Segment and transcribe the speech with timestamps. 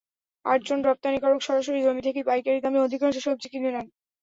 [0.45, 3.87] আটজন রপ্তানিকারক সরাসরি জমি থেকেই পাইকারি দামে অধিকাংশ সবজি কিনে নেন।